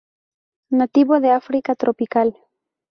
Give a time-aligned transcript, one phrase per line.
[0.71, 2.35] Nativo de África tropical.